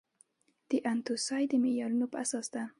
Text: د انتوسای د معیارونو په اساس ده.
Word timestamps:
د 0.69 0.71
انتوسای 0.91 1.43
د 1.49 1.53
معیارونو 1.63 2.05
په 2.11 2.17
اساس 2.23 2.47
ده. 2.53 2.63